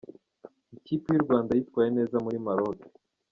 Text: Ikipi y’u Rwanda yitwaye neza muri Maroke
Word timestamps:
Ikipi 0.77 1.07
y’u 1.09 1.23
Rwanda 1.25 1.51
yitwaye 1.57 1.89
neza 1.97 2.15
muri 2.25 2.37
Maroke 2.45 2.87